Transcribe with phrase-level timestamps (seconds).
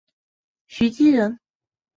[0.65, 1.37] 徐积人。